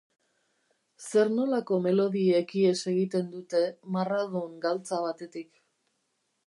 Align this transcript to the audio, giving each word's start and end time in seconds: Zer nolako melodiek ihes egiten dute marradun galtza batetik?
Zer 1.07 1.29
nolako 1.33 1.77
melodiek 1.87 2.55
ihes 2.63 2.81
egiten 2.93 3.31
dute 3.35 3.63
marradun 3.97 4.61
galtza 4.67 5.03
batetik? 5.07 5.55